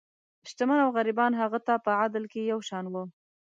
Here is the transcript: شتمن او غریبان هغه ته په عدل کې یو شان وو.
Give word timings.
شتمن 0.49 0.79
او 0.85 0.89
غریبان 0.97 1.31
هغه 1.41 1.59
ته 1.67 1.73
په 1.85 1.91
عدل 2.01 2.23
کې 2.31 2.41
یو 2.51 2.59
شان 2.67 2.85
وو. 2.89 3.03